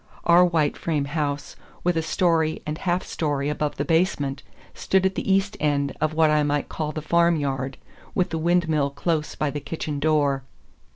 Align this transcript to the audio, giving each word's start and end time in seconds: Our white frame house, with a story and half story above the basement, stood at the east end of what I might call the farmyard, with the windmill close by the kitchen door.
Our 0.23 0.43
white 0.43 0.77
frame 0.77 1.05
house, 1.05 1.55
with 1.83 1.95
a 1.95 2.01
story 2.01 2.63
and 2.65 2.75
half 2.79 3.03
story 3.03 3.49
above 3.49 3.75
the 3.75 3.85
basement, 3.85 4.41
stood 4.73 5.05
at 5.05 5.13
the 5.13 5.31
east 5.31 5.55
end 5.59 5.95
of 6.01 6.11
what 6.15 6.31
I 6.31 6.41
might 6.41 6.69
call 6.69 6.91
the 6.91 7.03
farmyard, 7.03 7.77
with 8.15 8.31
the 8.31 8.39
windmill 8.39 8.89
close 8.89 9.35
by 9.35 9.51
the 9.51 9.59
kitchen 9.59 9.99
door. 9.99 10.41